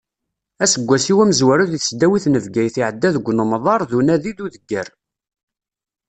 [0.63, 4.87] Aseggas-iw amezwaru deg tesdawit n Bgayet iɛedda deg unemḍer d unadi d udegger.